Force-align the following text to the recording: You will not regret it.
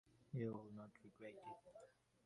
You 0.33 0.53
will 0.53 0.71
not 0.75 0.89
regret 1.03 1.33
it. 1.33 1.73